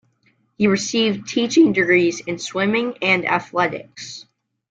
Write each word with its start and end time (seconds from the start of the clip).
He 0.57 0.65
received 0.65 1.27
teaching 1.27 1.73
degrees 1.73 2.21
in 2.21 2.39
swimming 2.39 2.97
and 3.03 3.23
athletics. 3.23 4.25